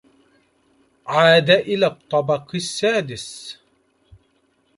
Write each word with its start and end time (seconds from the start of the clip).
عاد 1.07 1.49
إلى 1.49 1.87
الطّبق 1.87 2.55
السّادس. 2.55 3.57